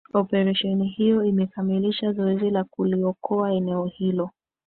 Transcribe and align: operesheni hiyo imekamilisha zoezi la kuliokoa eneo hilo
operesheni 0.13 0.87
hiyo 0.87 1.23
imekamilisha 1.23 2.13
zoezi 2.13 2.49
la 2.49 2.63
kuliokoa 2.63 3.51
eneo 3.51 3.85
hilo 3.85 4.29